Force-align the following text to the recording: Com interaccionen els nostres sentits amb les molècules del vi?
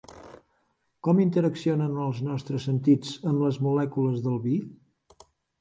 Com 1.07 1.19
interaccionen 1.25 1.93
els 2.05 2.23
nostres 2.29 2.67
sentits 2.71 3.13
amb 3.33 3.47
les 3.47 3.63
molècules 3.67 4.29
del 4.29 4.45
vi? 4.49 4.57